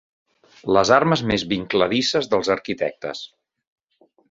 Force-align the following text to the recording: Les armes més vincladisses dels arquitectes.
Les 0.77 0.91
armes 0.95 1.23
més 1.33 1.43
vincladisses 1.51 2.31
dels 2.33 2.51
arquitectes. 2.57 3.23